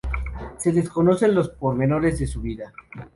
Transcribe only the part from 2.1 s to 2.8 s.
de su vida.